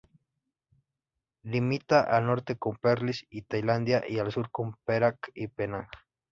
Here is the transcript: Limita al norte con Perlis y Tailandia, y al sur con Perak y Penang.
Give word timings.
Limita 1.43 1.99
al 2.01 2.25
norte 2.25 2.57
con 2.57 2.75
Perlis 2.75 3.27
y 3.29 3.43
Tailandia, 3.43 4.03
y 4.09 4.17
al 4.17 4.31
sur 4.31 4.49
con 4.49 4.73
Perak 4.83 5.29
y 5.35 5.45
Penang. 5.45 5.87